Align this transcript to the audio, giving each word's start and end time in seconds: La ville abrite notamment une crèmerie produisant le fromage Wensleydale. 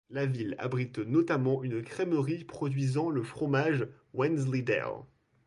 La 0.09 0.25
ville 0.25 0.55
abrite 0.57 0.97
notamment 0.97 1.61
une 1.63 1.83
crèmerie 1.83 2.43
produisant 2.43 3.11
le 3.11 3.21
fromage 3.21 3.87
Wensleydale. 4.15 5.03